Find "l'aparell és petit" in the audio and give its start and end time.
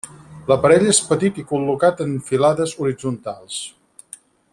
0.51-1.37